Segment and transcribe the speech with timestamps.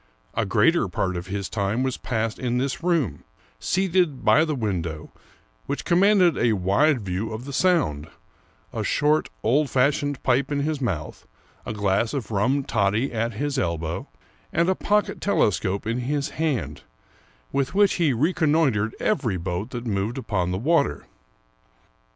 [0.33, 3.23] A greater part of his time was passed in this room,
[3.59, 5.11] seated by the window,
[5.67, 8.07] which commanded a wide view of the Sound,
[8.73, 11.27] a short, old fashioned pipe in his mouth,
[11.67, 14.07] a glass of rum toddy ^ at his elbow,
[14.51, 16.81] and a pocket telescope in his hand,
[17.51, 21.05] with which he reconnoitered every boat that moved upon the water.